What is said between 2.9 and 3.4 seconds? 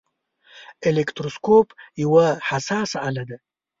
آله ده.